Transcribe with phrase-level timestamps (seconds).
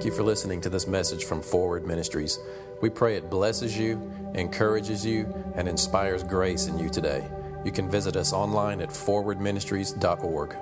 [0.00, 2.38] Thank you for listening to this message from Forward Ministries.
[2.80, 4.00] We pray it blesses you,
[4.34, 7.28] encourages you, and inspires grace in you today.
[7.66, 10.56] You can visit us online at forwardministries.org.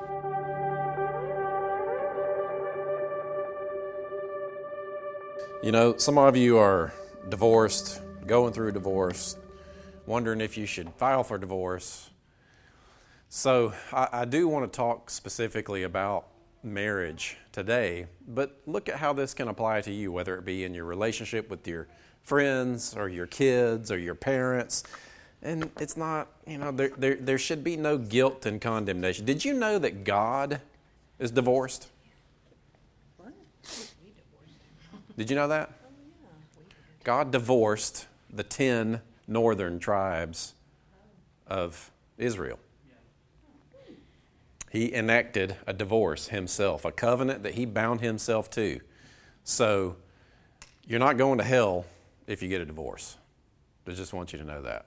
[5.62, 6.93] You know, some of you are
[7.29, 9.36] divorced, going through a divorce,
[10.04, 12.11] wondering if you should file for divorce.
[13.29, 16.26] So, I, I do want to talk specifically about
[16.62, 20.75] marriage today, but look at how this can apply to you, whether it be in
[20.75, 21.89] your relationship with your
[22.22, 24.84] friends or your kids or your parents.
[25.43, 29.25] And it's not, you know, there, there, there should be no guilt and condemnation.
[29.25, 30.61] Did you know that God
[31.18, 31.89] is divorced?
[35.17, 35.72] Did you know that?
[37.03, 40.55] God divorced the 10 northern tribes
[41.47, 42.59] of Israel.
[44.70, 48.80] He enacted a divorce himself, a covenant that he bound himself to.
[49.44, 49.97] So
[50.86, 51.86] you're not going to hell
[52.27, 53.16] if you get a divorce.
[53.86, 54.86] I just want you to know that.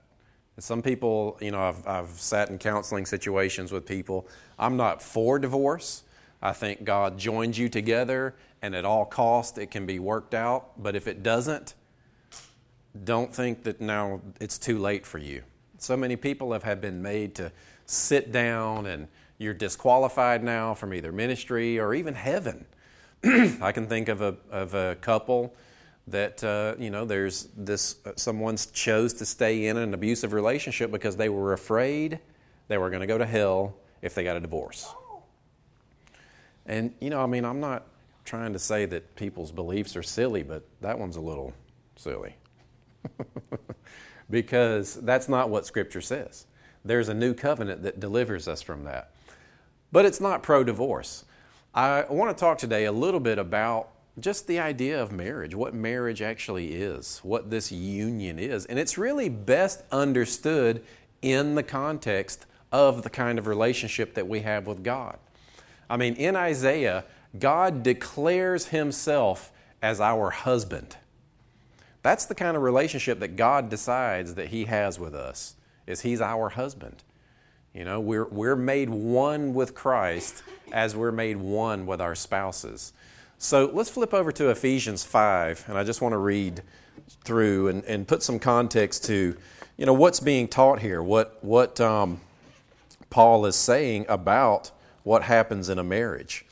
[0.55, 4.27] And some people, you know, I've, I've sat in counseling situations with people.
[4.59, 6.03] I'm not for divorce.
[6.41, 10.81] I think God joins you together, and at all cost, it can be worked out.
[10.81, 11.75] But if it doesn't,
[13.03, 15.43] don't think that now it's too late for you.
[15.77, 17.51] So many people have, have been made to
[17.85, 19.07] sit down and
[19.41, 22.63] you're disqualified now from either ministry or even heaven.
[23.23, 25.55] I can think of a, of a couple
[26.07, 30.91] that, uh, you know, there's this, uh, someone chose to stay in an abusive relationship
[30.91, 32.19] because they were afraid
[32.67, 34.93] they were going to go to hell if they got a divorce.
[36.67, 37.87] And, you know, I mean, I'm not
[38.23, 41.51] trying to say that people's beliefs are silly, but that one's a little
[41.95, 42.35] silly.
[44.29, 46.45] because that's not what Scripture says.
[46.85, 49.11] There's a new covenant that delivers us from that.
[49.91, 51.25] But it's not pro divorce.
[51.73, 55.73] I want to talk today a little bit about just the idea of marriage, what
[55.73, 58.65] marriage actually is, what this union is.
[58.65, 60.83] And it's really best understood
[61.21, 65.17] in the context of the kind of relationship that we have with God.
[65.89, 67.05] I mean, in Isaiah,
[67.37, 70.97] God declares himself as our husband.
[72.03, 75.55] That's the kind of relationship that God decides that he has with us.
[75.87, 77.03] Is he's our husband.
[77.73, 80.43] You know, we're, we're made one with Christ
[80.73, 82.91] as we're made one with our spouses.
[83.37, 86.61] So let's flip over to Ephesians 5, and I just want to read
[87.23, 89.37] through and, and put some context to,
[89.77, 92.19] you know, what's being taught here, what, what um,
[93.09, 94.71] Paul is saying about
[95.03, 96.45] what happens in a marriage.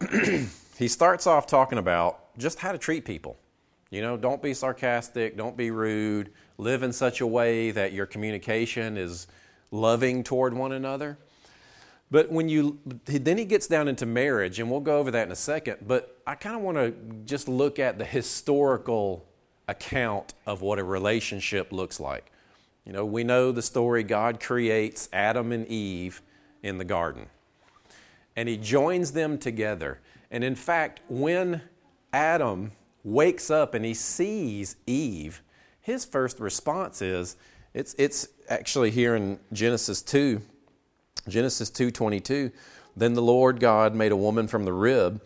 [0.78, 3.36] he starts off talking about just how to treat people.
[3.90, 8.06] You know, don't be sarcastic, don't be rude, live in such a way that your
[8.06, 9.26] communication is
[9.72, 11.18] loving toward one another.
[12.12, 15.32] But when you, then he gets down into marriage, and we'll go over that in
[15.32, 15.78] a second.
[15.86, 16.92] But I kind of want to
[17.24, 19.26] just look at the historical
[19.66, 22.30] account of what a relationship looks like.
[22.84, 26.20] You know, we know the story God creates Adam and Eve
[26.62, 27.26] in the garden,
[28.36, 30.00] and he joins them together.
[30.30, 31.62] And in fact, when
[32.12, 32.72] Adam
[33.04, 35.42] wakes up and he sees Eve,
[35.80, 37.36] his first response is,
[37.74, 40.40] it's, it's actually here in Genesis 2,
[41.28, 42.52] Genesis 2:22.
[42.94, 45.22] Then the Lord God made a woman from the rib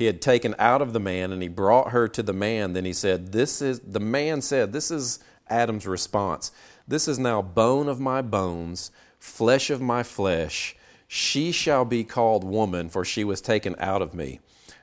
[0.00, 2.72] he had taken out of the man and he brought her to the man.
[2.72, 6.52] Then he said, This is the man said, This is Adam's response.
[6.88, 10.74] This is now bone of my bones, flesh of my flesh.
[11.06, 14.40] She shall be called woman, for she was taken out of me.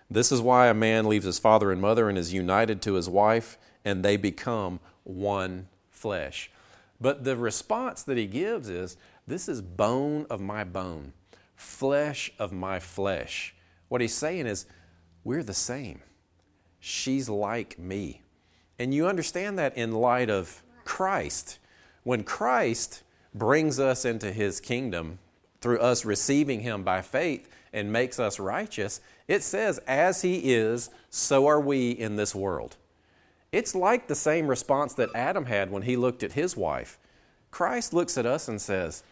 [0.07, 3.09] This is why a man leaves his father and mother and is united to his
[3.09, 6.51] wife, and they become one flesh.
[6.99, 8.97] But the response that he gives is
[9.27, 11.13] this is bone of my bone,
[11.55, 13.55] flesh of my flesh.
[13.87, 14.65] What he's saying is,
[15.23, 16.01] we're the same.
[16.79, 18.21] She's like me.
[18.79, 21.59] And you understand that in light of Christ.
[22.03, 23.03] When Christ
[23.33, 25.19] brings us into his kingdom
[25.61, 30.89] through us receiving him by faith and makes us righteous, it says, as he is,
[31.09, 32.77] so are we in this world.
[33.51, 36.99] It's like the same response that Adam had when he looked at his wife.
[37.51, 39.03] Christ looks at us and says,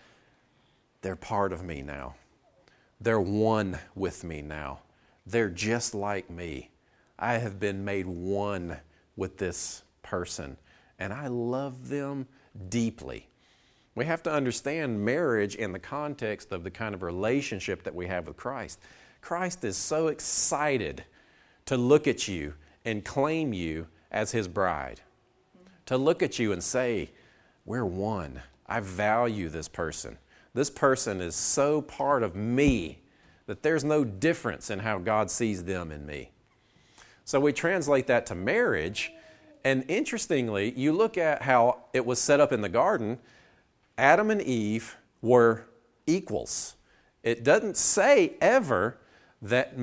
[1.02, 2.16] They're part of me now.
[3.00, 4.80] They're one with me now.
[5.26, 6.70] They're just like me.
[7.18, 8.78] I have been made one
[9.16, 10.58] with this person,
[11.00, 12.28] and I love them
[12.70, 13.28] deeply.
[13.96, 18.08] We have to understand marriage in the context of the kind of relationship that we
[18.08, 18.80] have with Christ.
[19.22, 21.06] Christ is so excited
[21.66, 22.54] to look at you
[22.84, 25.02] and claim you as his bride.
[25.88, 27.12] To look at you and say,
[27.66, 28.42] We're one.
[28.66, 30.18] I value this person.
[30.56, 33.04] This person is so part of me
[33.46, 36.32] that there's no difference in how God sees them and me.
[37.26, 39.12] So we translate that to marriage.
[39.64, 43.20] And interestingly, you look at how it was set up in the garden,
[43.98, 45.66] Adam and Eve were
[46.08, 46.76] equals.
[47.22, 48.98] It doesn't say ever
[49.42, 49.74] that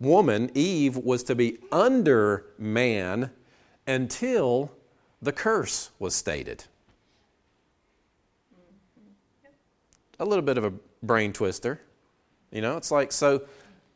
[0.00, 3.30] woman, Eve, was to be under man
[3.86, 4.72] until
[5.20, 6.64] the curse was stated.
[10.20, 11.80] A little bit of a brain twister.
[12.50, 13.42] You know, it's like, so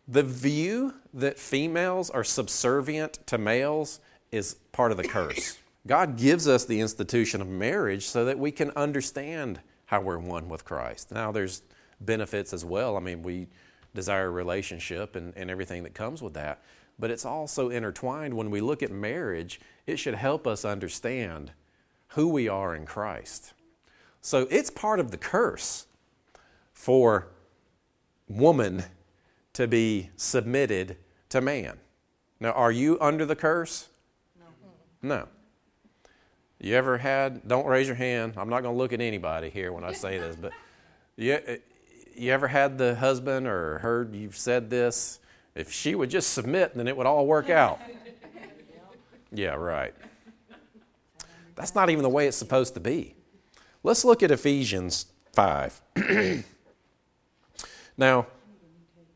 [0.08, 4.00] the view that females are subservient to males
[4.30, 5.58] is part of the curse.
[5.86, 10.48] God gives us the institution of marriage so that we can understand how we're one
[10.48, 11.10] with Christ.
[11.10, 11.62] Now, there's
[12.00, 12.96] benefits as well.
[12.96, 13.48] I mean, we
[13.94, 16.62] desire a relationship and, and everything that comes with that.
[16.98, 18.34] But it's also intertwined.
[18.34, 21.52] When we look at marriage, it should help us understand
[22.08, 23.54] who we are in Christ.
[24.20, 25.86] So it's part of the curse
[26.72, 27.28] for
[28.28, 28.84] woman
[29.54, 30.96] to be submitted
[31.30, 31.78] to man.
[32.40, 33.88] Now, are you under the curse?
[34.38, 34.46] No.
[35.02, 35.28] No.
[36.60, 39.72] You ever had, don't raise your hand, I'm not going to look at anybody here
[39.72, 40.52] when I say this, but
[41.16, 41.38] you,
[42.16, 45.20] you ever had the husband or heard you've said this?
[45.54, 47.80] If she would just submit, then it would all work out.
[49.30, 49.94] Yeah, right.
[51.54, 53.14] That's not even the way it's supposed to be.
[53.82, 55.80] Let's look at Ephesians 5.
[57.96, 58.26] now,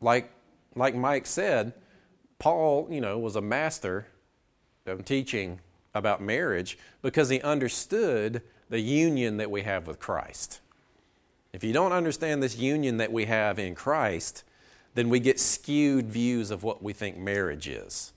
[0.01, 0.31] like,
[0.75, 1.73] like Mike said,
[2.39, 4.07] Paul, you know, was a master
[4.85, 5.59] of teaching
[5.93, 10.59] about marriage because he understood the union that we have with Christ.
[11.57, 14.43] If you don't understand this union that we have in Christ,
[14.93, 18.13] then we get skewed views of what we think marriage is.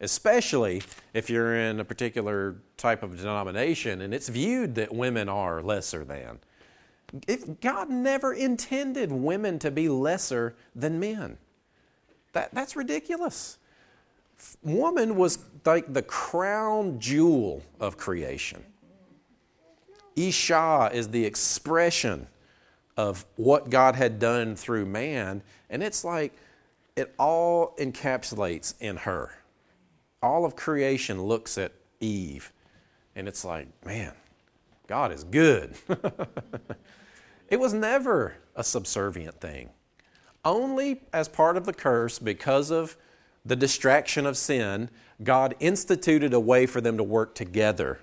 [0.00, 0.80] Especially
[1.12, 6.04] if you're in a particular type of denomination and it's viewed that women are lesser
[6.04, 6.38] than.
[7.26, 11.38] If God never intended women to be lesser than men.
[12.32, 13.58] That, that's ridiculous.
[14.62, 18.62] Woman was like the crown jewel of creation.
[20.14, 22.28] Isha is the expression
[22.96, 26.32] of what God had done through man, and it's like
[26.96, 29.32] it all encapsulates in her.
[30.22, 32.52] All of creation looks at Eve,
[33.16, 34.12] and it's like, man,
[34.86, 35.74] God is good.
[37.48, 39.70] it was never a subservient thing.
[40.44, 42.96] Only as part of the curse, because of
[43.44, 44.88] the distraction of sin,
[45.22, 47.98] God instituted a way for them to work together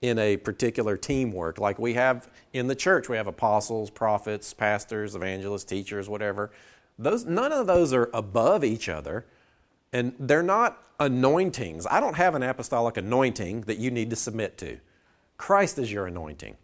[0.00, 1.58] in a particular teamwork.
[1.58, 6.50] Like we have in the church, we have apostles, prophets, pastors, evangelists, teachers, whatever.
[6.98, 9.26] Those, none of those are above each other,
[9.92, 11.86] and they're not anointings.
[11.86, 14.78] I don't have an apostolic anointing that you need to submit to.
[15.36, 16.56] Christ is your anointing.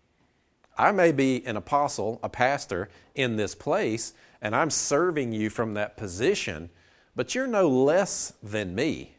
[0.77, 5.75] I may be an apostle, a pastor in this place, and I'm serving you from
[5.75, 6.71] that position,
[7.15, 9.15] but you're no less than me,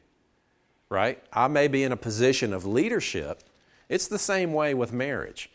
[0.90, 1.24] right?
[1.32, 3.42] I may be in a position of leadership.
[3.90, 5.52] It's the same way with marriage.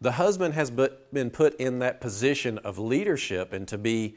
[0.00, 4.16] The husband has been put in that position of leadership and to be,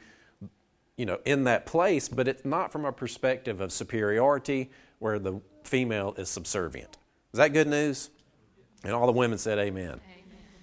[0.96, 5.40] you know, in that place, but it's not from a perspective of superiority where the
[5.64, 6.98] female is subservient.
[7.32, 8.10] Is that good news?
[8.84, 9.84] And all the women said amen.
[9.86, 10.00] amen.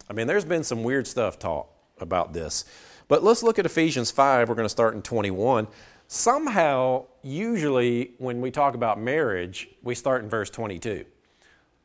[0.10, 1.68] I mean, there's been some weird stuff taught
[2.00, 2.63] about this.
[3.10, 4.48] But let's look at Ephesians 5.
[4.48, 5.68] We're going to start in 21.
[6.08, 11.06] Somehow, usually, when we talk about marriage, we start in verse 22.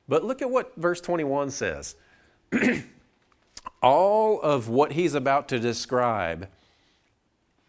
[0.09, 1.97] But look at what verse 21 says.
[3.83, 6.49] All of what he's about to describe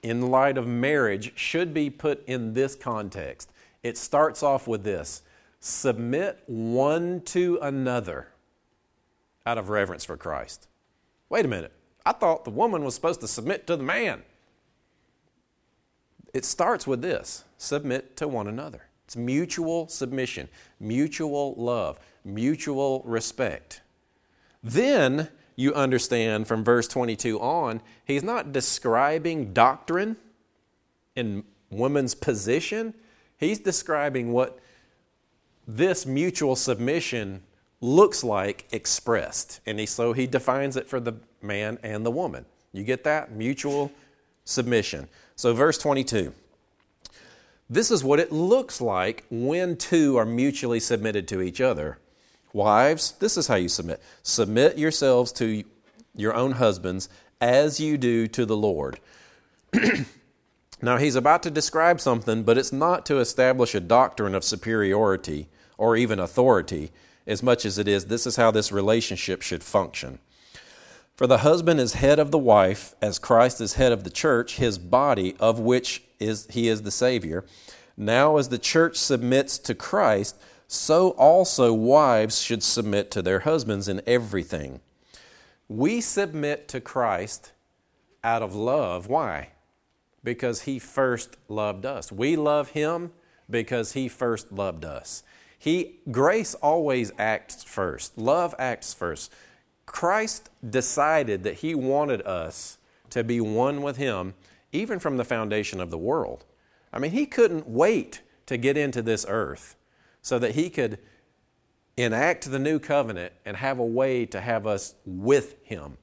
[0.03, 3.51] in light of marriage should be put in this context.
[3.83, 5.21] It starts off with this
[5.59, 8.27] submit one to another
[9.45, 10.67] out of reverence for Christ.
[11.29, 11.71] Wait a minute.
[12.05, 14.23] I thought the woman was supposed to submit to the man.
[16.33, 18.83] It starts with this submit to one another.
[19.05, 23.81] It's mutual submission, mutual love, mutual respect.
[24.63, 30.17] Then you understand from verse 22 on, he's not describing doctrine
[31.15, 32.93] in woman's position.
[33.37, 34.59] He's describing what
[35.67, 37.43] this mutual submission
[37.81, 39.59] looks like expressed.
[39.65, 42.45] And he, so he defines it for the man and the woman.
[42.73, 43.31] You get that?
[43.31, 43.91] Mutual
[44.43, 45.07] submission.
[45.35, 46.33] So, verse 22.
[47.69, 51.97] This is what it looks like when two are mutually submitted to each other.
[52.53, 54.01] Wives, this is how you submit.
[54.23, 55.63] Submit yourselves to
[56.15, 57.09] your own husbands
[57.41, 58.99] as you do to the Lord.
[60.81, 65.49] now, he's about to describe something, but it's not to establish a doctrine of superiority
[65.77, 66.91] or even authority
[67.27, 70.19] as much as it is this is how this relationship should function.
[71.15, 74.57] For the husband is head of the wife, as Christ is head of the church,
[74.57, 77.45] his body, of which is he is the Savior.
[77.95, 80.35] Now, as the church submits to Christ,
[80.67, 84.81] so also wives should submit to their husbands in everything.
[85.69, 87.53] We submit to Christ
[88.21, 89.07] out of love.
[89.07, 89.51] Why?
[90.21, 92.11] Because he first loved us.
[92.11, 93.11] We love him
[93.49, 95.23] because he first loved us.
[95.57, 98.17] He grace always acts first.
[98.17, 99.31] Love acts first.
[99.85, 102.77] Christ decided that he wanted us
[103.11, 104.33] to be one with him
[104.71, 106.45] even from the foundation of the world.
[106.91, 109.75] I mean, he couldn't wait to get into this earth
[110.21, 110.99] so that he could
[111.97, 115.97] enact the new covenant and have a way to have us with him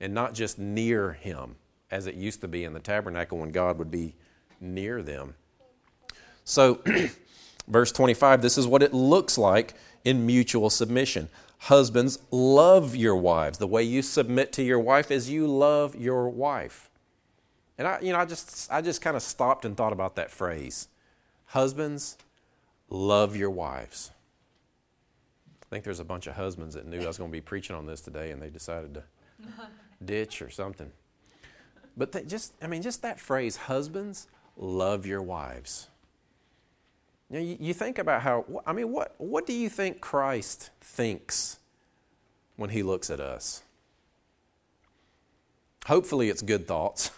[0.00, 1.56] and not just near him
[1.90, 4.14] as it used to be in the tabernacle when God would be
[4.60, 5.34] near them.
[6.44, 6.80] So,
[7.68, 11.28] verse 25, this is what it looks like in mutual submission.
[11.58, 13.58] Husbands, love your wives.
[13.58, 16.90] The way you submit to your wife is you love your wife.
[17.78, 20.30] And I, you know, I just, I just kind of stopped and thought about that
[20.30, 20.88] phrase.
[21.46, 22.16] Husbands,
[22.88, 24.10] love your wives.
[25.62, 27.74] I think there's a bunch of husbands that knew I was going to be preaching
[27.74, 29.02] on this today, and they decided to
[30.04, 30.92] ditch or something.
[31.96, 35.88] But they just, I mean, just that phrase, husbands, love your wives.
[37.30, 41.58] You, you, you think about how, I mean, what, what do you think Christ thinks
[42.56, 43.62] when he looks at us?
[45.86, 47.12] Hopefully, it's good thoughts.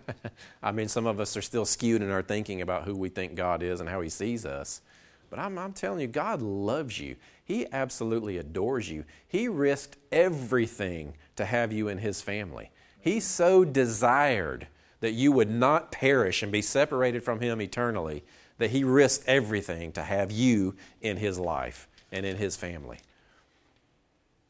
[0.62, 3.34] I mean, some of us are still skewed in our thinking about who we think
[3.34, 4.82] God is and how He sees us.
[5.30, 7.16] But I'm, I'm, telling you, God loves you.
[7.44, 9.04] He absolutely adores you.
[9.26, 12.70] He risked everything to have you in His family.
[13.00, 14.68] He so desired
[15.00, 18.22] that you would not perish and be separated from Him eternally
[18.58, 22.98] that He risked everything to have you in His life and in His family.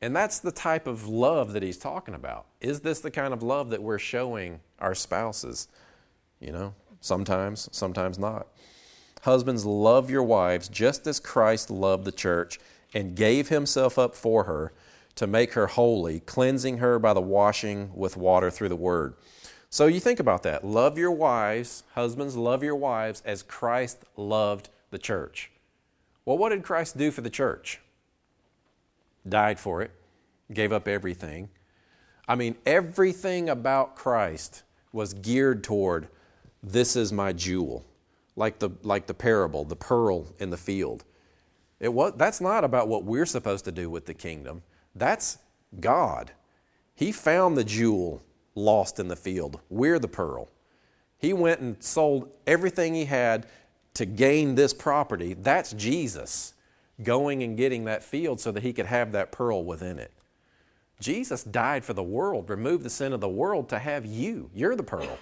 [0.04, 2.44] And that's the type of love that he's talking about.
[2.61, 5.66] Is this the kind of love that we're showing our spouses?
[6.40, 8.49] You know, sometimes, sometimes not.
[9.23, 12.61] Husbands, love your wives just as Christ loved the church
[12.92, 14.75] and gave himself up for her
[15.14, 19.14] to make her holy, cleansing her by the washing with water through the word.
[19.75, 20.64] So you think about that.
[20.64, 25.50] Love your wives, husbands, love your wives as Christ loved the church.
[26.25, 27.81] Well, what did Christ do for the church?
[29.28, 29.90] died for it,
[30.52, 31.49] gave up everything.
[32.28, 34.62] I mean, everything about Christ
[34.93, 36.07] was geared toward
[36.62, 37.85] this is my jewel,
[38.37, 41.02] like the, like the parable, the pearl in the field.
[41.81, 44.62] It was, that's not about what we're supposed to do with the kingdom.
[44.95, 45.38] That's
[45.81, 46.31] God.
[46.95, 48.23] He found the jewel
[48.54, 49.61] lost in the field.
[49.68, 50.49] We're the pearl.
[51.18, 53.46] He went and sold everything he had
[53.94, 55.34] to gain this property.
[55.34, 56.54] That's Jesus
[57.02, 60.12] going and getting that field so that he could have that pearl within it.
[61.00, 64.50] Jesus died for the world, removed the sin of the world to have you.
[64.54, 65.18] You're the pearl.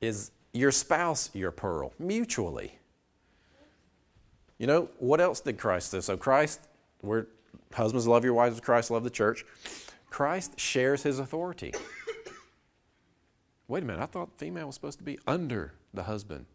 [0.00, 1.92] Is your spouse your pearl?
[1.98, 2.78] Mutually.
[4.58, 6.00] You know, what else did Christ do?
[6.00, 6.60] So, Christ,
[7.02, 7.26] we're
[7.72, 9.44] husbands love your wives Christ love the church.
[10.10, 11.74] Christ shares his authority.
[13.68, 16.46] Wait a minute, I thought female was supposed to be under the husband.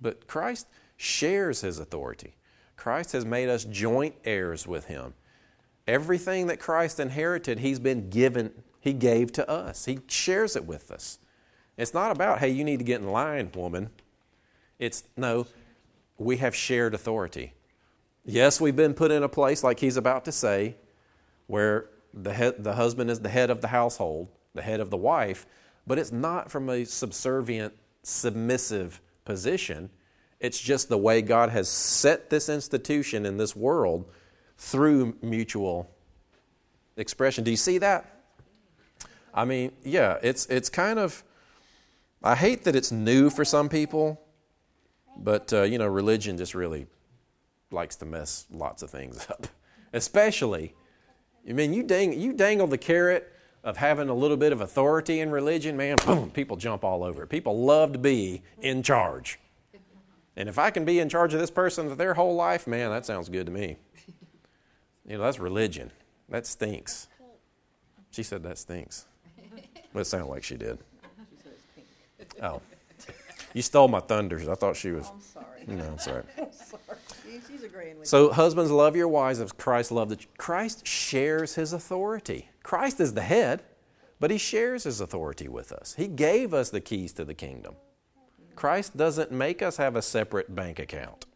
[0.00, 2.34] But Christ shares his authority.
[2.76, 5.14] Christ has made us joint heirs with him.
[5.86, 9.84] Everything that Christ inherited, he's been given, he gave to us.
[9.84, 11.18] He shares it with us.
[11.76, 13.90] It's not about, hey, you need to get in line, woman.
[14.78, 15.46] It's no,
[16.18, 17.54] we have shared authority.
[18.24, 20.76] Yes, we've been put in a place, like he's about to say,
[21.46, 24.96] where the, head, the husband is the head of the household, the head of the
[24.96, 25.46] wife,
[25.86, 29.90] but it's not from a subservient, submissive position.
[30.40, 34.10] It's just the way God has set this institution in this world
[34.58, 35.90] through mutual
[36.96, 37.44] expression.
[37.44, 38.08] Do you see that?
[39.34, 41.24] I mean, yeah, it's it's kind of
[42.22, 44.20] I hate that it's new for some people,
[45.16, 46.86] but uh, you know, religion just really
[47.70, 49.46] likes to mess lots of things up.
[49.92, 50.74] Especially,
[51.48, 53.32] I mean, you dang you dangle the carrot
[53.64, 57.22] of having a little bit of authority in religion, man, boom, people jump all over
[57.22, 57.28] it.
[57.28, 59.38] People love to be in charge.
[60.36, 63.06] And if I can be in charge of this person their whole life, man, that
[63.06, 63.76] sounds good to me.
[65.06, 65.90] You know, that's religion.
[66.28, 67.08] That stinks.
[68.10, 69.06] She said that stinks.
[69.92, 70.78] But it sounded like she did.
[72.42, 72.62] Oh.
[73.52, 74.48] You stole my thunders.
[74.48, 75.10] I thought she was.
[75.10, 75.64] I'm sorry.
[75.66, 75.84] No.
[75.84, 76.22] I'm sorry.
[77.52, 80.18] She's agreeing with So, husbands, love your wives as Christ loved the.
[80.38, 82.48] Christ shares his authority.
[82.62, 83.62] Christ is the head,
[84.18, 85.94] but he shares his authority with us.
[85.98, 87.74] He gave us the keys to the kingdom.
[88.56, 91.26] Christ doesn't make us have a separate bank account.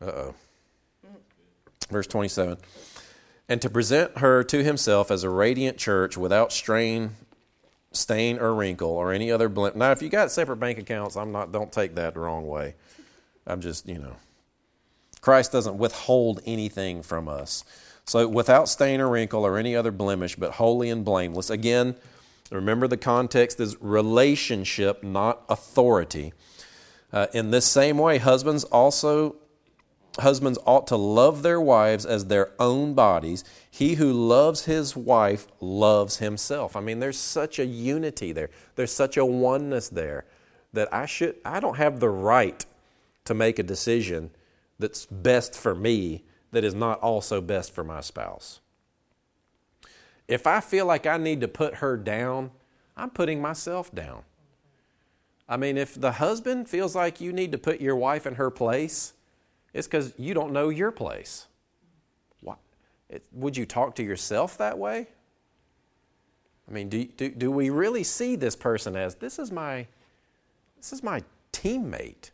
[0.00, 0.34] Uh oh.
[1.90, 2.58] Verse 27
[3.48, 7.12] And to present her to himself as a radiant church without strain
[7.92, 9.76] stain or wrinkle or any other blemish.
[9.76, 11.52] Now, if you got separate bank accounts, I'm not.
[11.52, 12.74] Don't take that the wrong way.
[13.46, 14.16] I'm just, you know,
[15.20, 17.64] Christ doesn't withhold anything from us.
[18.04, 21.50] So, without stain or wrinkle or any other blemish, but holy and blameless.
[21.50, 21.94] Again,
[22.50, 26.32] remember the context is relationship, not authority.
[27.12, 29.36] Uh, in this same way, husbands also
[30.18, 33.44] husbands ought to love their wives as their own bodies.
[33.70, 36.76] He who loves his wife loves himself.
[36.76, 38.50] I mean, there's such a unity there.
[38.74, 40.24] There's such a oneness there
[40.72, 42.64] that I should I don't have the right
[43.24, 44.30] to make a decision
[44.78, 48.60] that's best for me that is not also best for my spouse.
[50.28, 52.50] If I feel like I need to put her down,
[52.96, 54.22] I'm putting myself down.
[55.48, 58.50] I mean, if the husband feels like you need to put your wife in her
[58.50, 59.12] place,
[59.72, 61.46] it's because you don't know your place.
[62.40, 62.56] Why?
[63.08, 65.08] It, would you talk to yourself that way?
[66.68, 69.86] I mean, do, do, do we really see this person as this is my,
[70.76, 72.30] this is my teammate?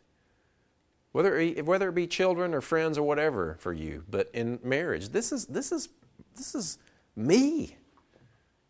[1.11, 5.09] Whether it, whether it be children or friends or whatever for you, but in marriage,
[5.09, 5.89] this is, this is,
[6.35, 6.77] this is
[7.15, 7.75] me.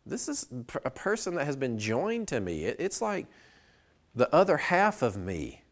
[0.06, 0.46] This is
[0.84, 2.64] a person that has been joined to me.
[2.64, 3.26] It, it's like
[4.14, 5.62] the other half of me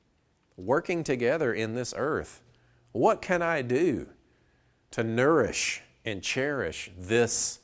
[0.56, 2.42] working together in this earth.
[2.92, 4.08] What can I do
[4.92, 7.60] to nourish and cherish this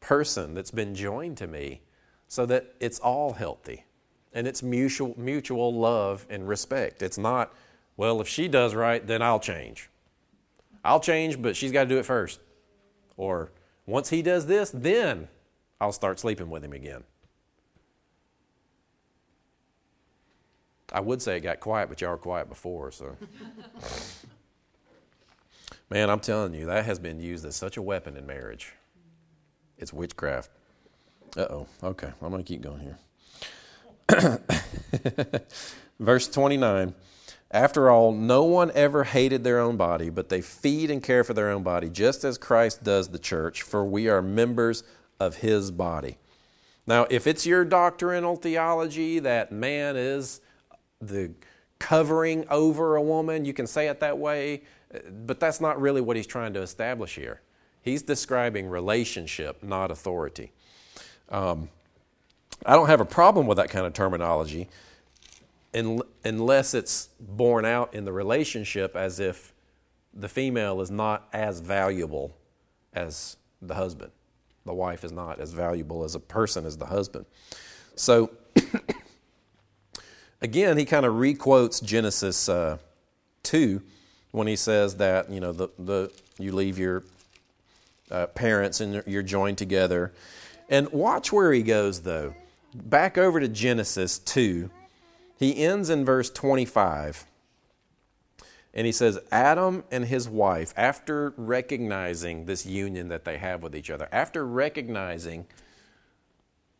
[0.00, 1.82] person that's been joined to me
[2.28, 3.84] so that it's all healthy
[4.32, 7.02] and it's mutual, mutual love and respect?
[7.02, 7.52] It's not,
[7.96, 9.90] well, if she does right, then I'll change.
[10.84, 12.40] I'll change, but she's got to do it first.
[13.16, 13.52] Or
[13.86, 15.28] once he does this, then
[15.80, 17.04] I'll start sleeping with him again.
[20.92, 23.16] I would say it got quiet, but y'all were quiet before, so.
[25.90, 28.72] Man, I'm telling you, that has been used as such a weapon in marriage.
[29.76, 30.50] It's witchcraft.
[31.36, 31.66] Uh oh.
[31.82, 32.98] Okay, I'm going to keep going here.
[36.00, 36.94] Verse 29
[37.50, 41.34] After all, no one ever hated their own body, but they feed and care for
[41.34, 44.84] their own body, just as Christ does the church, for we are members
[45.20, 46.18] of his body.
[46.86, 50.40] Now, if it's your doctrinal theology that man is
[51.00, 51.32] the
[51.78, 54.62] covering over a woman, you can say it that way.
[55.26, 57.40] But that's not really what he's trying to establish here.
[57.82, 60.52] He's describing relationship, not authority.
[61.28, 61.68] Um,
[62.64, 64.68] I don't have a problem with that kind of terminology
[65.72, 69.52] in, unless it's borne out in the relationship as if
[70.14, 72.36] the female is not as valuable
[72.92, 74.12] as the husband.
[74.64, 77.26] The wife is not as valuable as a person as the husband.
[77.96, 78.30] So,
[80.40, 82.78] again, he kind of requotes Genesis uh,
[83.42, 83.82] 2
[84.34, 87.04] when he says that you know the, the you leave your
[88.10, 90.12] uh, parents and you're joined together.
[90.68, 92.34] And watch where he goes though.
[92.74, 94.70] Back over to Genesis 2.
[95.38, 97.26] He ends in verse 25.
[98.76, 103.76] And he says, Adam and his wife, after recognizing this union that they have with
[103.76, 105.46] each other, after recognizing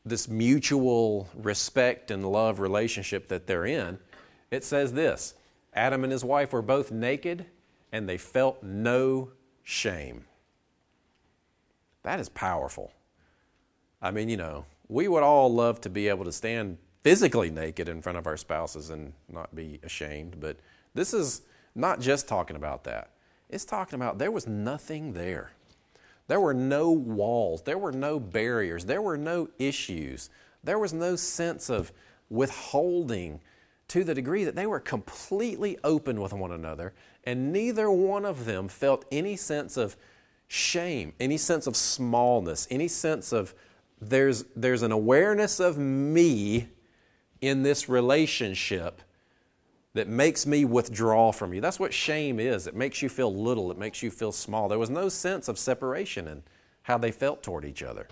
[0.05, 4.01] this mutual respect and love relationship that they're in,
[4.51, 5.35] it says this
[5.75, 7.47] Adam and his wife were both naked
[7.93, 9.31] and they felt no
[9.63, 10.25] shame.
[12.03, 12.93] That is powerful.
[14.01, 17.89] I mean, you know, we would all love to be able to stand physically naked
[17.89, 20.59] in front of our spouses and not be ashamed, but
[20.95, 21.43] this is
[21.75, 23.11] not just talking about that.
[23.49, 25.53] It's talking about there was nothing there.
[26.27, 30.31] There were no walls, there were no barriers, there were no issues,
[30.63, 31.93] there was no sense of
[32.31, 33.41] withholding
[33.89, 36.95] to the degree that they were completely open with one another,
[37.25, 39.97] and neither one of them felt any sense of
[40.47, 43.55] shame, any sense of smallness, any sense of
[44.01, 46.69] there's, there's an awareness of me
[47.41, 49.01] in this relationship
[49.95, 51.61] that makes me withdraw from you.
[51.61, 52.67] That's what shame is.
[52.67, 54.69] It makes you feel little, it makes you feel small.
[54.69, 56.43] There was no sense of separation in
[56.83, 58.09] how they felt toward each other.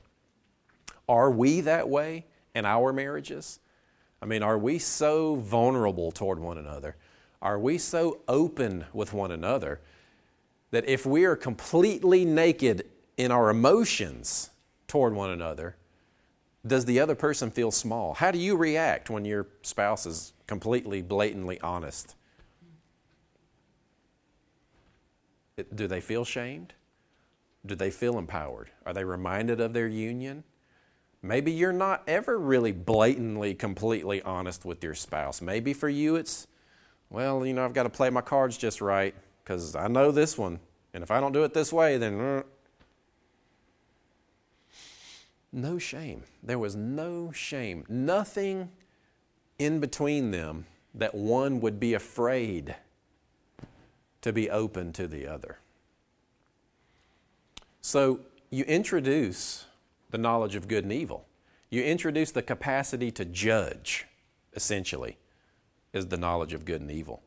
[1.09, 3.59] Are we that way in our marriages?
[4.23, 6.95] I mean, are we so vulnerable toward one another?
[7.43, 9.81] Are we so open with one another
[10.71, 14.51] that if we are completely naked in our emotions
[14.87, 15.75] toward one another,
[16.65, 18.15] does the other person feel small?
[18.15, 22.15] How do you react when your spouse is completely, blatantly honest?
[25.75, 26.75] Do they feel shamed?
[27.67, 28.71] Do they feel empowered?
[28.87, 30.45] Are they reminded of their union?
[31.23, 35.41] Maybe you're not ever really blatantly, completely honest with your spouse.
[35.41, 36.49] Maybe for you it's,
[37.11, 40.37] well, you know, I've got to play my cards just right because I know this
[40.37, 40.59] one.
[40.93, 42.21] And if I don't do it this way, then.
[42.21, 42.43] Uh.
[45.53, 46.25] no shame.
[46.43, 47.85] There was no shame.
[47.89, 48.71] Nothing
[49.59, 52.75] in between them that one would be afraid
[54.23, 55.59] to be open to the other.
[57.81, 59.67] So you introduce
[60.13, 61.27] the knowledge of good and evil.
[61.71, 64.07] You introduce the capacity to judge,
[64.55, 65.19] essentially,
[65.93, 67.23] is the knowledge of good and evil.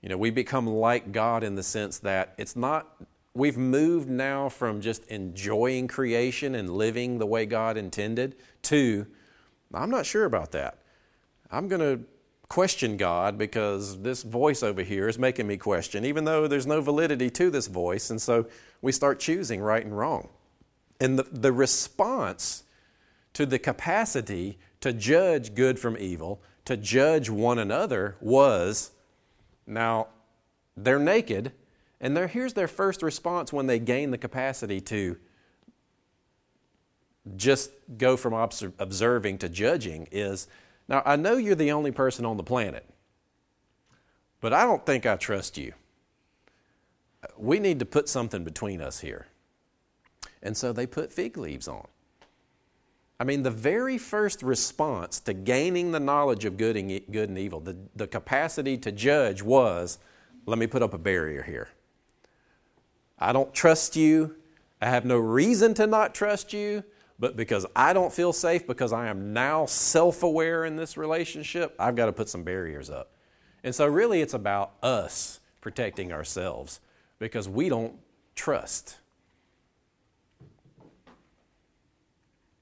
[0.00, 3.02] You know, we become like God in the sense that it's not,
[3.34, 9.06] we've moved now from just enjoying creation and living the way God intended to,
[9.74, 10.78] I'm not sure about that.
[11.50, 12.04] I'm going to
[12.48, 16.80] question God because this voice over here is making me question, even though there's no
[16.80, 18.10] validity to this voice.
[18.10, 18.46] And so
[18.80, 20.28] we start choosing right and wrong.
[21.00, 22.64] And the, the response
[23.34, 28.90] to the capacity to judge good from evil, to judge one another, was
[29.66, 30.08] now
[30.76, 31.52] they're naked.
[32.00, 35.16] And here's their first response when they gain the capacity to
[37.36, 40.48] just go from observing to judging is
[40.88, 42.86] now, I know you're the only person on the planet,
[44.40, 45.74] but I don't think I trust you.
[47.36, 49.26] We need to put something between us here.
[50.42, 51.86] And so they put fig leaves on.
[53.20, 57.38] I mean, the very first response to gaining the knowledge of good and, good and
[57.38, 59.98] evil, the, the capacity to judge was
[60.46, 61.68] let me put up a barrier here.
[63.18, 64.36] I don't trust you.
[64.80, 66.84] I have no reason to not trust you
[67.18, 71.74] but because I don't feel safe, because I am now self aware in this relationship,
[71.78, 73.12] I've got to put some barriers up.
[73.64, 76.80] And so, really, it's about us protecting ourselves
[77.18, 77.94] because we don't
[78.36, 78.98] trust.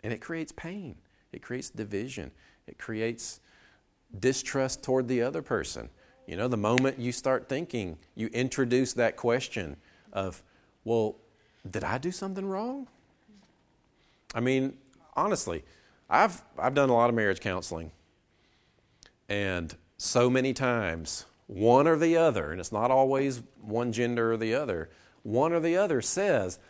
[0.06, 0.94] And it creates pain,
[1.32, 2.30] it creates division,
[2.68, 3.40] it creates
[4.16, 5.88] distrust toward the other person.
[6.28, 9.76] You know, the moment you start thinking, you introduce that question
[10.12, 10.44] of,
[10.84, 11.16] well,
[11.68, 12.86] did I do something wrong?
[14.32, 14.76] I mean,
[15.16, 15.64] honestly,
[16.08, 17.90] I've, I've done a lot of marriage counseling,
[19.28, 24.36] and so many times, one or the other, and it's not always one gender or
[24.36, 24.88] the other,
[25.24, 26.60] one or the other says,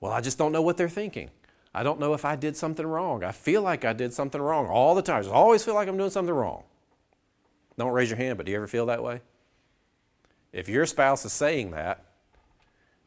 [0.00, 1.30] Well, I just don't know what they're thinking.
[1.76, 3.22] I don't know if I did something wrong.
[3.22, 5.26] I feel like I did something wrong all the time.
[5.26, 6.62] I always feel like I'm doing something wrong.
[7.76, 9.20] Don't raise your hand, but do you ever feel that way?
[10.54, 12.02] If your spouse is saying that,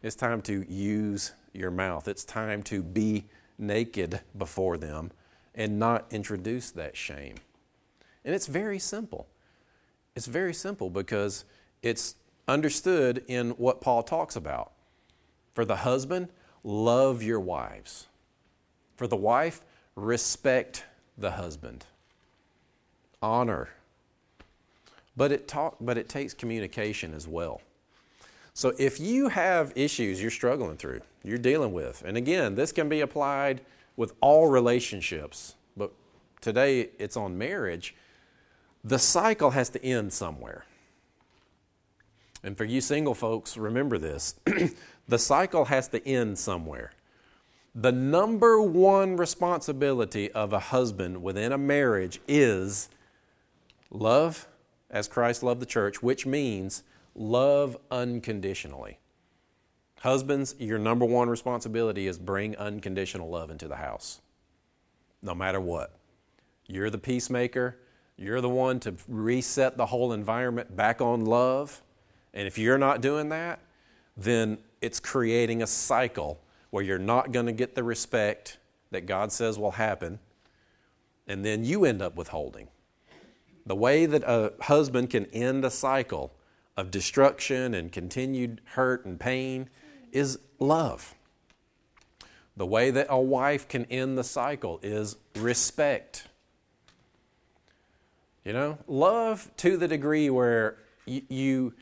[0.03, 2.07] it's time to use your mouth.
[2.07, 3.25] It's time to be
[3.57, 5.09] naked before them
[5.55, 7.37] and not introduce that shame.
[8.23, 9.25] And it's very simple.
[10.15, 11.43] It's very simple because
[11.81, 12.13] it's
[12.47, 14.73] understood in what Paul talks about.
[15.55, 16.27] For the husband,
[16.63, 18.05] love your wives.
[18.99, 19.61] For the wife,
[19.95, 20.83] respect
[21.17, 21.85] the husband.
[23.21, 23.69] Honor.
[25.15, 27.61] But it talk, but it takes communication as well.
[28.53, 32.89] So if you have issues you're struggling through, you're dealing with, and again, this can
[32.89, 33.61] be applied
[33.95, 35.93] with all relationships, but
[36.41, 37.95] today it's on marriage,
[38.83, 40.65] the cycle has to end somewhere.
[42.43, 44.35] And for you single folks, remember this
[45.07, 46.91] the cycle has to end somewhere.
[47.81, 52.89] The number one responsibility of a husband within a marriage is
[53.89, 54.49] love
[54.91, 56.83] as Christ loved the church, which means
[57.15, 58.99] love unconditionally.
[60.01, 64.19] Husbands, your number one responsibility is bring unconditional love into the house,
[65.21, 65.93] no matter what.
[66.67, 67.77] You're the peacemaker.
[68.17, 71.81] You're the one to reset the whole environment back on love.
[72.33, 73.61] And if you're not doing that,
[74.17, 78.57] then it's creating a cycle where you're not going to get the respect
[78.91, 80.19] that God says will happen,
[81.27, 82.67] and then you end up withholding.
[83.65, 86.31] The way that a husband can end a cycle
[86.75, 89.69] of destruction and continued hurt and pain
[90.11, 91.13] is love.
[92.57, 96.27] The way that a wife can end the cycle is respect.
[98.43, 101.73] You know, love to the degree where you, you,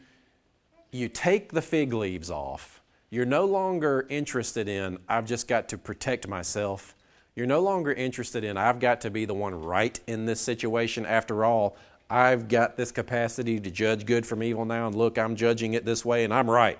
[0.91, 2.81] you take the fig leaves off.
[3.09, 6.95] You're no longer interested in, I've just got to protect myself.
[7.35, 11.05] You're no longer interested in, I've got to be the one right in this situation.
[11.05, 11.77] After all,
[12.09, 15.85] I've got this capacity to judge good from evil now, and look, I'm judging it
[15.85, 16.79] this way, and I'm right.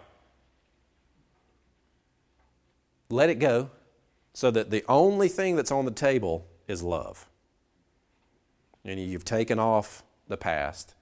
[3.09, 3.69] Let it go
[4.33, 7.27] so that the only thing that's on the table is love.
[8.83, 10.93] And you've taken off the past,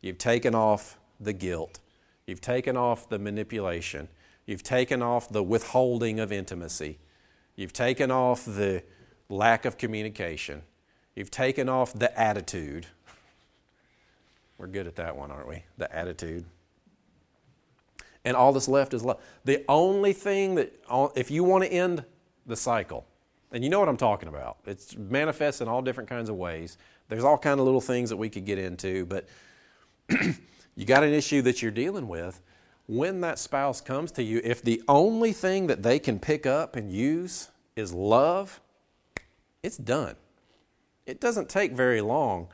[0.00, 1.80] you've taken off the guilt,
[2.26, 4.08] you've taken off the manipulation,
[4.46, 6.98] you've taken off the withholding of intimacy,
[7.56, 8.82] you've taken off the
[9.28, 10.62] lack of communication,
[11.14, 12.86] you've taken off the attitude
[14.58, 15.64] we're good at that one, aren't we?
[15.78, 16.44] The attitude.
[18.24, 19.20] And all that's left is love.
[19.44, 20.72] The only thing that,
[21.14, 22.04] if you want to end
[22.46, 23.06] the cycle,
[23.52, 24.56] And you know what I'm talking about.
[24.66, 26.76] It's manifests in all different kinds of ways.
[27.08, 29.28] There's all kind of little things that we could get into, but
[30.74, 32.40] you got an issue that you're dealing with.
[32.86, 36.76] When that spouse comes to you, if the only thing that they can pick up
[36.76, 38.60] and use is love,
[39.62, 40.16] it's done.
[41.06, 42.48] It doesn't take very long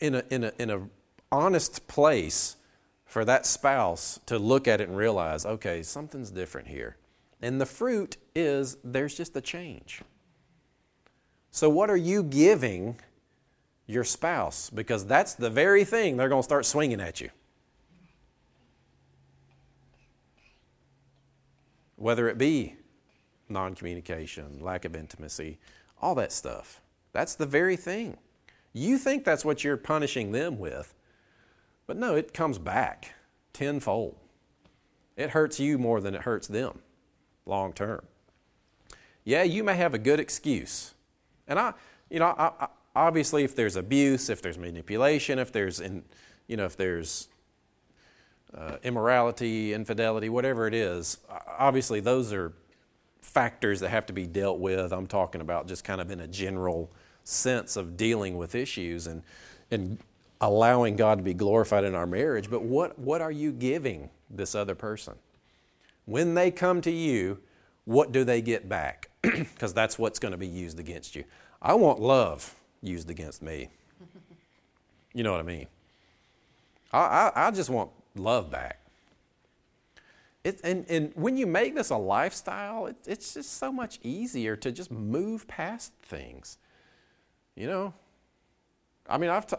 [0.00, 0.88] in a, in a, in a
[1.32, 2.56] honest place
[3.04, 6.96] for that spouse to look at it and realize, okay, something's different here.
[7.40, 10.02] And the fruit is there's just a change.
[11.50, 12.98] So, what are you giving
[13.86, 14.68] your spouse?
[14.68, 17.30] Because that's the very thing they're going to start swinging at you.
[21.96, 22.76] Whether it be
[23.48, 25.58] non communication, lack of intimacy,
[26.00, 26.80] all that stuff.
[27.12, 28.18] That's the very thing.
[28.72, 30.94] You think that's what you're punishing them with,
[31.86, 33.14] but no, it comes back
[33.52, 34.16] tenfold.
[35.16, 36.80] It hurts you more than it hurts them
[37.46, 38.04] long term.
[39.24, 40.92] Yeah, you may have a good excuse.
[41.48, 41.72] And I,
[42.10, 46.04] you know, I, I, obviously if there's abuse, if there's manipulation, if there's, in,
[46.46, 47.28] you know, if there's
[48.54, 51.18] uh, immorality, infidelity, whatever it is,
[51.58, 52.52] obviously those are
[53.20, 54.92] factors that have to be dealt with.
[54.92, 56.90] I'm talking about just kind of in a general
[57.24, 59.22] sense of dealing with issues and,
[59.70, 59.98] and
[60.40, 62.48] allowing God to be glorified in our marriage.
[62.48, 65.14] But what, what are you giving this other person?
[66.04, 67.40] When they come to you,
[67.84, 69.10] what do they get back?
[69.22, 71.24] Because that's what's going to be used against you.
[71.60, 73.68] I want love used against me.
[75.14, 75.66] You know what I mean?
[76.92, 78.80] I, I, I just want love back.
[80.44, 84.54] It, and, and when you make this a lifestyle, it, it's just so much easier
[84.56, 86.58] to just move past things.
[87.56, 87.94] You know?
[89.08, 89.46] I mean, I've.
[89.46, 89.56] T-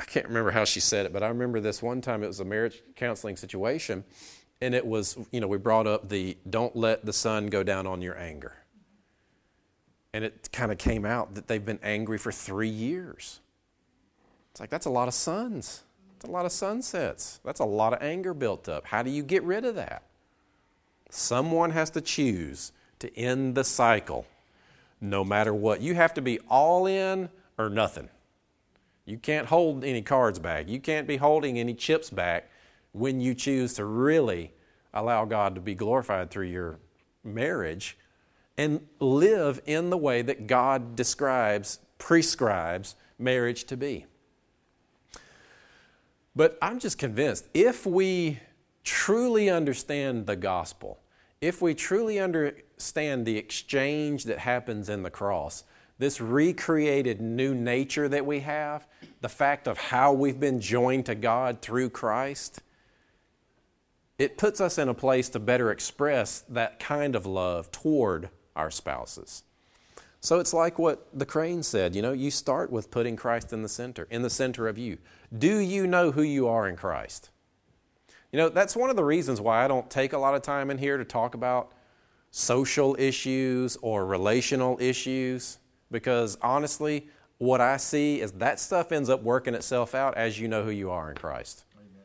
[0.00, 2.40] I can't remember how she said it, but I remember this one time it was
[2.40, 4.02] a marriage counseling situation,
[4.62, 7.86] and it was, you know, we brought up the don't let the sun go down
[7.86, 8.56] on your anger.
[10.14, 13.40] And it kind of came out that they've been angry for three years.
[14.50, 15.82] It's like, that's a lot of suns.
[16.20, 17.40] That's a lot of sunsets.
[17.44, 18.84] That's a lot of anger built up.
[18.84, 20.02] How do you get rid of that?
[21.08, 24.26] Someone has to choose to end the cycle
[25.00, 25.80] no matter what.
[25.80, 28.10] You have to be all in or nothing.
[29.06, 30.68] You can't hold any cards back.
[30.68, 32.50] You can't be holding any chips back
[32.92, 34.52] when you choose to really
[34.92, 36.78] allow God to be glorified through your
[37.24, 37.96] marriage
[38.58, 44.04] and live in the way that God describes, prescribes marriage to be.
[46.34, 48.38] But I'm just convinced if we
[48.84, 51.00] truly understand the gospel,
[51.40, 55.64] if we truly understand the exchange that happens in the cross,
[55.98, 58.86] this recreated new nature that we have,
[59.20, 62.60] the fact of how we've been joined to God through Christ,
[64.18, 68.70] it puts us in a place to better express that kind of love toward our
[68.70, 69.42] spouses.
[70.20, 73.62] So it's like what the crane said, you know, you start with putting Christ in
[73.62, 74.98] the center, in the center of you.
[75.36, 77.30] Do you know who you are in Christ?
[78.30, 80.70] You know, that's one of the reasons why I don't take a lot of time
[80.70, 81.72] in here to talk about
[82.30, 85.58] social issues or relational issues,
[85.90, 90.46] because honestly, what I see is that stuff ends up working itself out as you
[90.46, 91.64] know who you are in Christ.
[91.74, 92.04] Amen.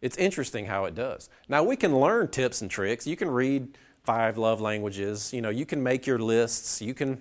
[0.00, 1.28] It's interesting how it does.
[1.48, 3.06] Now, we can learn tips and tricks.
[3.06, 3.76] You can read
[4.08, 5.34] five love languages.
[5.34, 6.80] You know, you can make your lists.
[6.80, 7.20] You can,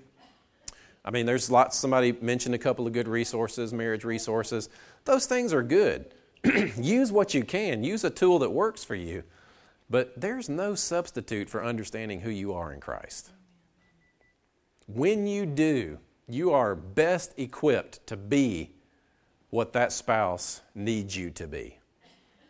[1.04, 4.70] I mean, there's lots, somebody mentioned a couple of good resources, marriage resources.
[5.04, 6.14] Those things are good.
[6.78, 9.24] use what you can, use a tool that works for you.
[9.90, 13.32] But there's no substitute for understanding who you are in Christ.
[14.86, 18.72] When you do, you are best equipped to be
[19.50, 21.80] what that spouse needs you to be.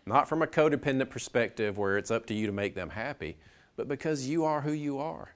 [0.06, 3.38] Not from a codependent perspective where it's up to you to make them happy,
[3.78, 5.36] but because you are who you are.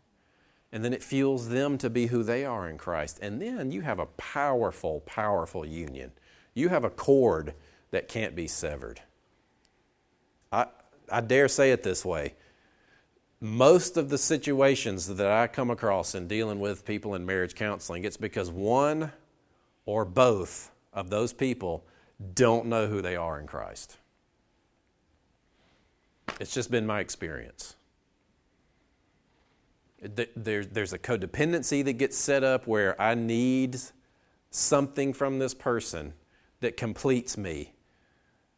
[0.73, 3.19] And then it fuels them to be who they are in Christ.
[3.21, 6.11] And then you have a powerful, powerful union.
[6.53, 7.53] You have a cord
[7.91, 9.01] that can't be severed.
[10.51, 10.65] I,
[11.09, 12.33] I dare say it this way
[13.41, 18.05] most of the situations that I come across in dealing with people in marriage counseling,
[18.05, 19.11] it's because one
[19.87, 21.83] or both of those people
[22.35, 23.97] don't know who they are in Christ.
[26.39, 27.75] It's just been my experience.
[30.01, 33.79] There, there's a codependency that gets set up where I need
[34.49, 36.13] something from this person
[36.59, 37.73] that completes me.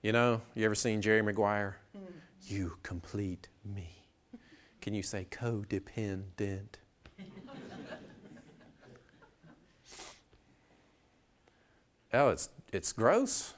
[0.02, 1.78] You know, you ever seen Jerry Maguire?
[1.98, 2.02] Mm.
[2.44, 3.90] You complete me.
[4.82, 6.76] Can you say codependent?
[12.14, 13.54] oh, it's, it's gross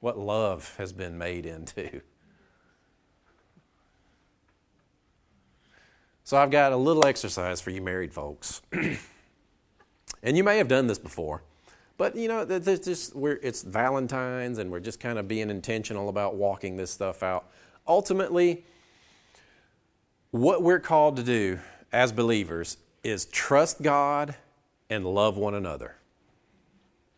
[0.00, 2.00] what love has been made into.
[6.26, 8.60] So I've got a little exercise for you married folks.
[8.72, 11.44] and you may have done this before.
[11.98, 12.44] But you know,
[13.14, 17.48] we're, it's Valentine's, and we're just kind of being intentional about walking this stuff out.
[17.86, 18.64] Ultimately,
[20.32, 21.60] what we're called to do
[21.92, 24.34] as believers is trust God
[24.90, 25.94] and love one another.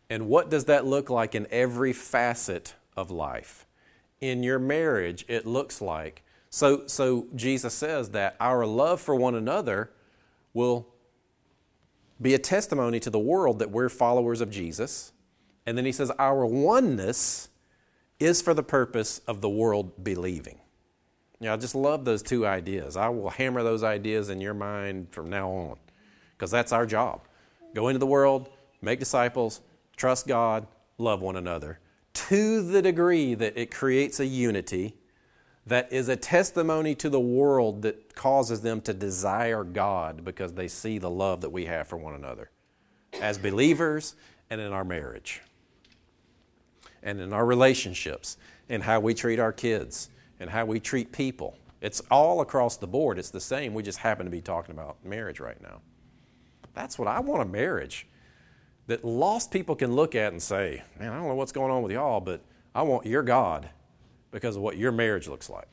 [0.07, 3.65] And what does that look like in every facet of life?
[4.21, 9.35] In your marriage, it looks like so, so Jesus says that our love for one
[9.35, 9.91] another
[10.53, 10.87] will
[12.21, 15.13] be a testimony to the world that we're followers of Jesus.
[15.65, 17.49] And then he says our oneness
[18.19, 20.59] is for the purpose of the world believing.
[21.39, 22.97] Yeah, I just love those two ideas.
[22.97, 25.77] I will hammer those ideas in your mind from now on
[26.37, 27.21] because that's our job.
[27.73, 28.49] Go into the world,
[28.81, 29.61] make disciples,
[29.95, 31.79] trust God, love one another
[32.13, 34.95] to the degree that it creates a unity
[35.69, 40.67] that is a testimony to the world that causes them to desire God because they
[40.67, 42.49] see the love that we have for one another
[43.21, 44.15] as believers
[44.49, 45.41] and in our marriage
[47.03, 51.55] and in our relationships and how we treat our kids and how we treat people.
[51.81, 53.19] It's all across the board.
[53.19, 53.73] It's the same.
[53.73, 55.81] We just happen to be talking about marriage right now.
[56.73, 58.07] That's what I want a marriage
[58.87, 61.83] that lost people can look at and say, Man, I don't know what's going on
[61.83, 62.41] with y'all, but
[62.73, 63.69] I want your God
[64.31, 65.67] because of what your marriage looks like.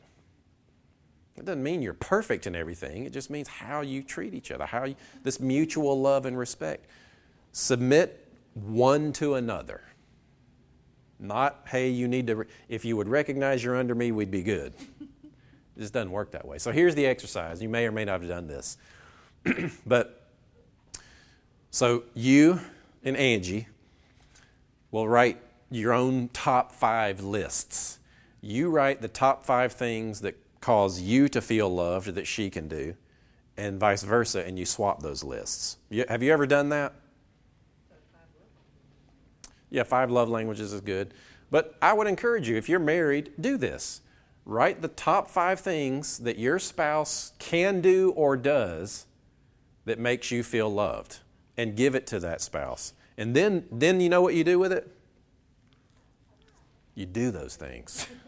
[1.36, 3.04] It doesn't mean you're perfect in everything.
[3.04, 6.86] It just means how you treat each other, how you, this mutual love and respect.
[7.52, 9.82] Submit one to another.
[11.18, 14.72] Not, hey, you need to, if you would recognize you're under me, we'd be good.
[15.00, 16.58] it just doesn't work that way.
[16.58, 17.62] So here's the exercise.
[17.62, 18.78] You may or may not have done this.
[19.86, 20.28] but,
[21.70, 22.60] so you
[23.04, 23.68] and Angie
[24.90, 25.38] will write
[25.70, 27.98] your own top five lists
[28.46, 32.68] you write the top five things that cause you to feel loved that she can
[32.68, 32.94] do,
[33.56, 35.78] and vice versa, and you swap those lists.
[35.90, 36.94] You, have you ever done that?
[39.70, 41.12] Yeah, five love languages is good.
[41.50, 44.00] But I would encourage you, if you're married, do this.
[44.44, 49.06] Write the top five things that your spouse can do or does
[49.84, 51.18] that makes you feel loved
[51.56, 52.92] and give it to that spouse.
[53.16, 54.88] And then, then you know what you do with it?
[56.94, 58.06] You do those things.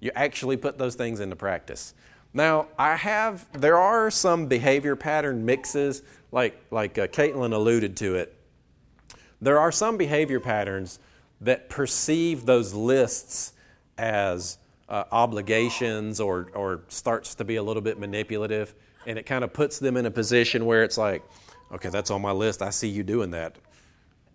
[0.00, 1.94] You actually put those things into practice.
[2.32, 8.14] Now, I have, there are some behavior pattern mixes, like, like uh, Caitlin alluded to
[8.14, 8.36] it.
[9.40, 10.98] There are some behavior patterns
[11.40, 13.52] that perceive those lists
[13.98, 14.58] as
[14.88, 18.74] uh, obligations or, or starts to be a little bit manipulative,
[19.06, 21.22] and it kind of puts them in a position where it's like,
[21.72, 22.62] okay, that's on my list.
[22.62, 23.56] I see you doing that.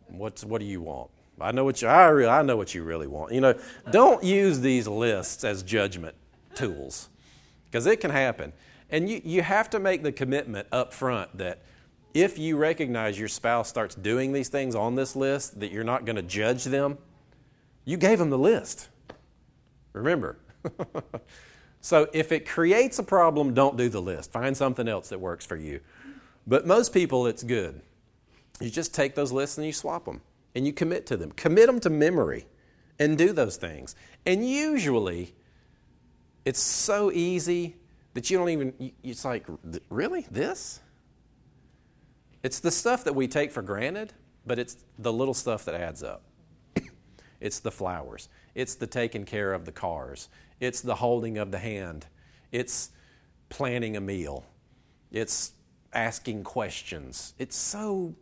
[0.07, 1.11] What's, what do you want?
[1.39, 3.33] I know what you, I, really, I know what you really want.
[3.33, 3.55] You know,
[3.91, 6.15] don't use these lists as judgment
[6.53, 7.09] tools
[7.65, 8.53] because it can happen.
[8.89, 11.59] And you, you have to make the commitment up front that
[12.13, 16.05] if you recognize your spouse starts doing these things on this list, that you're not
[16.05, 16.97] going to judge them.
[17.83, 18.87] You gave them the list.
[19.91, 20.37] Remember.
[21.81, 24.31] so if it creates a problem, don't do the list.
[24.31, 25.81] Find something else that works for you.
[26.47, 27.81] But most people, it's good.
[28.61, 30.21] You just take those lists and you swap them
[30.55, 31.31] and you commit to them.
[31.33, 32.47] Commit them to memory
[32.97, 33.95] and do those things.
[34.25, 35.35] And usually,
[36.45, 37.75] it's so easy
[38.13, 39.45] that you don't even, it's like,
[39.89, 40.25] really?
[40.31, 40.79] This?
[42.43, 44.13] It's the stuff that we take for granted,
[44.45, 46.23] but it's the little stuff that adds up.
[47.41, 51.59] it's the flowers, it's the taking care of the cars, it's the holding of the
[51.59, 52.05] hand,
[52.51, 52.91] it's
[53.49, 54.45] planning a meal,
[55.11, 55.51] it's
[55.91, 57.33] asking questions.
[57.39, 58.13] It's so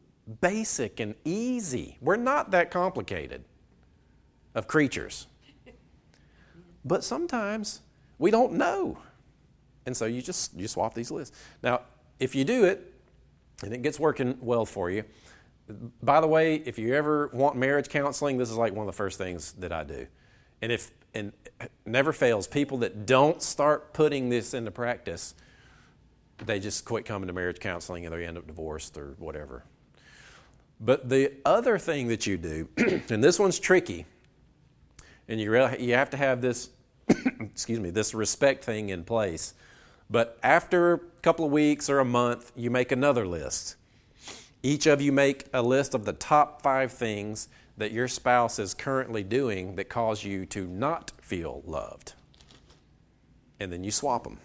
[0.41, 1.97] basic and easy.
[2.01, 3.43] We're not that complicated
[4.55, 5.27] of creatures.
[6.85, 7.81] But sometimes
[8.19, 8.97] we don't know.
[9.85, 11.35] And so you just you swap these lists.
[11.61, 11.81] Now,
[12.19, 12.93] if you do it
[13.63, 15.03] and it gets working well for you,
[16.01, 18.97] by the way, if you ever want marriage counseling, this is like one of the
[18.97, 20.07] first things that I do.
[20.61, 21.31] And if and
[21.85, 25.35] never fails, people that don't start putting this into practice,
[26.37, 29.63] they just quit coming to marriage counseling and they end up divorced or whatever.
[30.83, 32.67] But the other thing that you do,
[33.09, 34.05] and this one's tricky,
[35.29, 36.71] and you, you have to have this,
[37.39, 39.53] excuse me, this respect thing in place.
[40.09, 43.77] But after a couple of weeks or a month, you make another list.
[44.61, 48.73] Each of you make a list of the top five things that your spouse is
[48.73, 52.13] currently doing that cause you to not feel loved.
[53.61, 54.37] And then you swap them.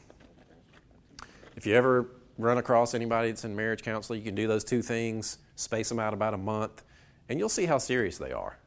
[1.56, 2.08] If you ever
[2.38, 5.98] run across anybody that's in marriage counseling, you can do those two things space them
[5.98, 6.84] out about a month,
[7.28, 8.58] and you'll see how serious they are.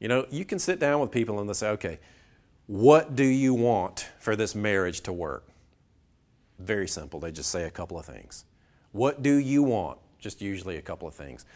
[0.00, 1.98] You know, you can sit down with people and they'll say, okay,
[2.66, 5.48] what do you want for this marriage to work?
[6.58, 7.20] Very simple.
[7.20, 8.44] They just say a couple of things.
[8.92, 9.98] What do you want?
[10.18, 11.46] Just usually a couple of things.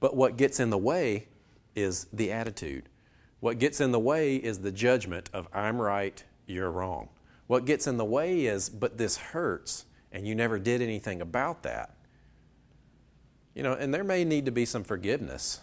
[0.00, 1.28] But what gets in the way
[1.74, 2.88] is the attitude.
[3.40, 7.08] What gets in the way is the judgment of I'm right, you're wrong.
[7.46, 11.62] What gets in the way is, but this hurts, and you never did anything about
[11.62, 11.94] that.
[13.54, 15.60] You know, and there may need to be some forgiveness.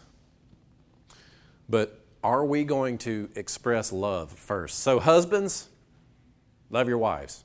[1.70, 4.80] But are we going to express love first?
[4.80, 5.70] So, husbands,
[6.70, 7.44] love your wives.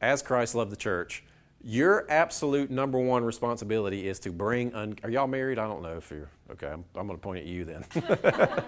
[0.00, 1.24] As Christ loved the church,
[1.62, 4.74] your absolute number one responsibility is to bring.
[4.74, 5.58] Un- are y'all married?
[5.58, 6.30] I don't know if you're.
[6.52, 7.84] Okay, I'm, I'm going to point at you then.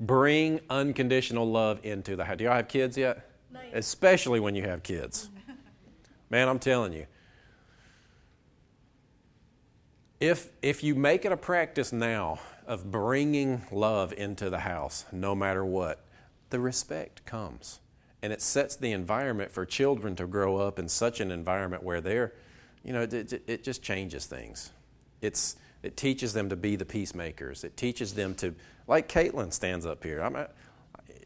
[0.00, 2.36] bring unconditional love into the house.
[2.38, 3.28] Do y'all have kids yet?
[3.74, 5.30] Especially when you have kids.
[6.30, 7.06] Man, I'm telling you.
[10.24, 15.34] If, if you make it a practice now of bringing love into the house, no
[15.34, 16.02] matter what,
[16.48, 17.80] the respect comes.
[18.22, 22.00] And it sets the environment for children to grow up in such an environment where
[22.00, 22.32] they're,
[22.82, 24.70] you know, it, it just changes things.
[25.20, 27.62] It's, it teaches them to be the peacemakers.
[27.62, 28.54] It teaches them to,
[28.86, 30.22] like Caitlin stands up here.
[30.22, 30.46] I'm,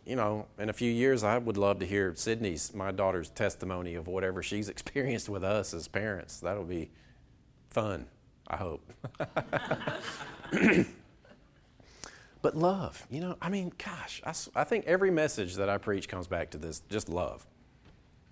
[0.05, 3.95] you know, in a few years, I would love to hear Sydney's, my daughter's testimony
[3.95, 6.41] of whatever she's experienced with us as parents.
[6.41, 6.91] That'll be
[7.71, 8.07] fun,
[8.49, 8.91] I hope.
[12.43, 16.09] but love, you know, I mean, gosh, I, I think every message that I preach
[16.09, 17.47] comes back to this just love.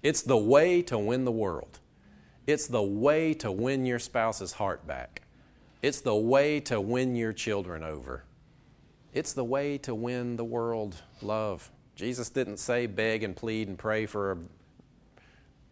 [0.02, 1.80] It's the way to win the world,
[2.46, 5.22] it's the way to win your spouse's heart back,
[5.82, 8.24] it's the way to win your children over.
[9.12, 11.70] It's the way to win the world love.
[11.94, 14.36] Jesus didn't say beg and plead and pray for a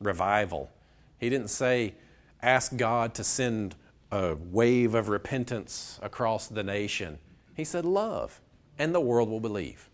[0.00, 0.70] revival.
[1.18, 1.94] He didn't say
[2.42, 3.76] ask God to send
[4.14, 7.18] a wave of repentance across the nation.
[7.56, 8.40] He said, Love,
[8.78, 9.88] and the world will believe.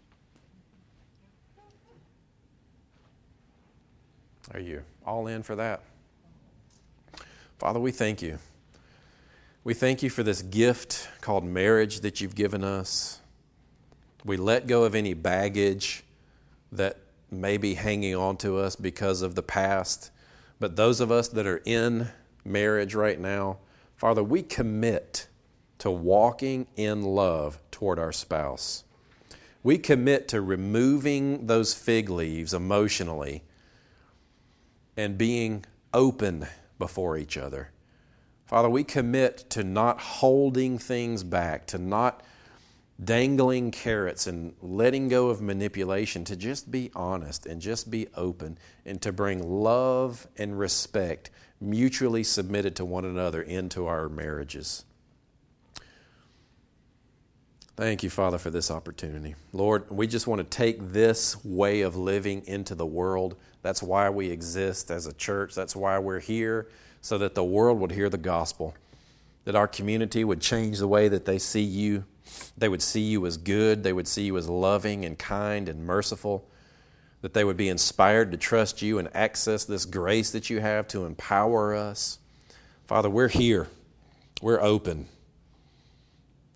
[4.52, 5.80] Are you all in for that?
[7.58, 8.38] Father, we thank you.
[9.64, 13.20] We thank you for this gift called marriage that you've given us.
[14.22, 16.04] We let go of any baggage
[16.72, 16.98] that
[17.30, 20.10] may be hanging on to us because of the past.
[20.58, 22.08] But those of us that are in
[22.44, 23.58] marriage right now,
[24.00, 25.28] Father, we commit
[25.76, 28.84] to walking in love toward our spouse.
[29.62, 33.42] We commit to removing those fig leaves emotionally
[34.96, 36.46] and being open
[36.78, 37.72] before each other.
[38.46, 42.22] Father, we commit to not holding things back, to not
[43.04, 48.56] dangling carrots and letting go of manipulation, to just be honest and just be open
[48.86, 51.28] and to bring love and respect
[51.60, 54.84] mutually submitted to one another into our marriages.
[57.76, 59.34] Thank you, Father, for this opportunity.
[59.52, 63.36] Lord, we just want to take this way of living into the world.
[63.62, 65.54] That's why we exist as a church.
[65.54, 66.68] That's why we're here,
[67.00, 68.74] so that the world would hear the gospel,
[69.44, 72.04] that our community would change the way that they see you.
[72.56, 75.84] They would see you as good, they would see you as loving and kind and
[75.84, 76.46] merciful,
[77.22, 80.88] that they would be inspired to trust you and access this grace that you have
[80.88, 82.18] to empower us.
[82.86, 83.68] Father, we're here,
[84.40, 85.06] we're open.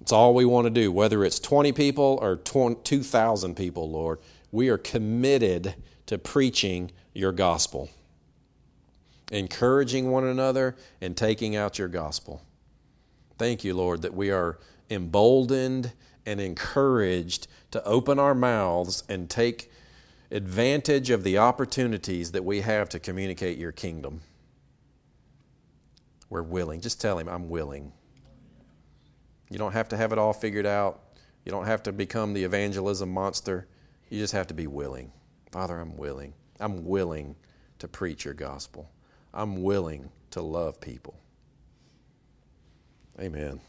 [0.01, 4.19] It's all we want to do, whether it's 20 people or 2,000 people, Lord.
[4.53, 5.75] We are committed
[6.07, 7.89] to preaching your gospel,
[9.33, 12.43] encouraging one another, and taking out your gospel.
[13.39, 14.59] Thank you, Lord, that we are
[14.91, 15.93] emboldened
[16.27, 19.71] and encouraged to open our mouths and take
[20.35, 24.21] advantage of the opportunities that we have to communicate your kingdom.
[26.29, 26.81] We're willing.
[26.81, 27.93] Just tell him, I'm willing.
[29.49, 31.01] You don't have to have it all figured out.
[31.45, 33.69] You don't have to become the evangelism monster.
[34.11, 35.13] You just have to be willing.
[35.53, 36.35] Father, I'm willing.
[36.59, 37.37] I'm willing
[37.79, 38.91] to preach your gospel.
[39.33, 41.15] I'm willing to love people.
[43.21, 43.61] Amen.